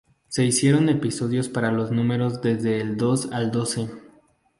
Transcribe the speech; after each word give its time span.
Se 0.29 0.43
hicieron 0.43 0.89
episodios 0.89 1.47
para 1.47 1.71
los 1.71 1.91
números 1.91 2.41
desde 2.41 2.81
el 2.81 2.97
dos 2.97 3.31
al 3.31 3.51
doce. 3.51 3.87